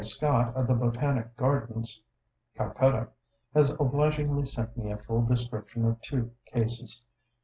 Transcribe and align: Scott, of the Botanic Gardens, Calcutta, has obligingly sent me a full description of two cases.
Scott, 0.03 0.55
of 0.55 0.65
the 0.65 0.73
Botanic 0.73 1.37
Gardens, 1.37 2.01
Calcutta, 2.55 3.09
has 3.53 3.69
obligingly 3.79 4.47
sent 4.47 4.75
me 4.75 4.89
a 4.89 4.97
full 4.97 5.21
description 5.21 5.85
of 5.85 6.01
two 6.01 6.31
cases. 6.51 7.05